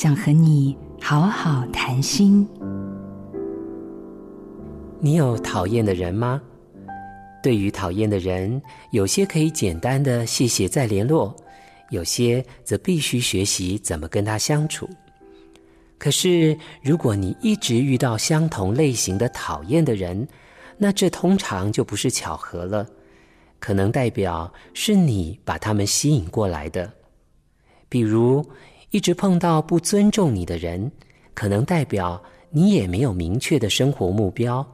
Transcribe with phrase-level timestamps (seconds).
[0.00, 2.48] 想和你好好谈心。
[5.00, 6.40] 你有讨厌的人吗？
[7.42, 11.34] 对于讨厌的人，有些可以简单的谢谢再联络，
[11.90, 14.88] 有些则必须学习怎么跟他相处。
[15.98, 20.28] 可是，如果你一直遇到相同类型的讨厌的人，
[20.76, 22.86] 那这通常就不是巧合了，
[23.58, 26.88] 可能代表是你把他们吸引过来的。
[27.88, 28.46] 比如，
[28.90, 30.90] 一直碰到不尊重你的人，
[31.34, 34.64] 可能代表你也没有明确的生活目标；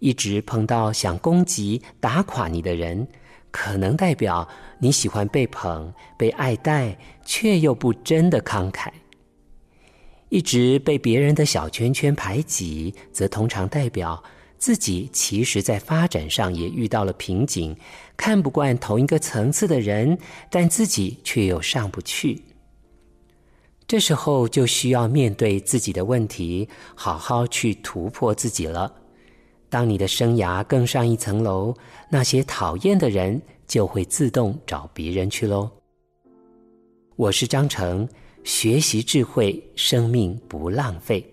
[0.00, 3.06] 一直碰到想攻击、打垮你的人，
[3.52, 4.46] 可能代表
[4.80, 8.88] 你喜欢被捧、被爱戴，却又不真的慷慨；
[10.28, 14.20] 一直被别人的小圈圈排挤，则通常代表
[14.58, 17.76] 自己其实在发展上也遇到了瓶颈，
[18.16, 20.18] 看不惯同一个层次的人，
[20.50, 22.42] 但自己却又上不去。
[23.88, 28.92] 这时候就需要面对自己的问题，好好去突破自己了。
[29.70, 31.74] 当你的生涯更上一层楼，
[32.10, 35.70] 那些讨厌的人就会自动找别人去喽。
[37.16, 38.06] 我是张成，
[38.44, 41.26] 学习智慧，生命不浪费。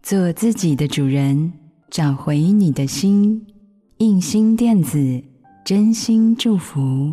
[0.00, 1.52] 做自己的主人，
[1.90, 3.44] 找回你的心。
[3.98, 5.22] 印心电子，
[5.64, 7.12] 真心祝福。